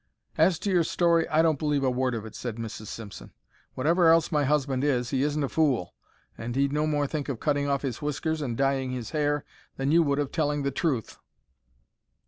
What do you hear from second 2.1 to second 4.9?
of it," said Mrs. Simpson. "Whatever else my husband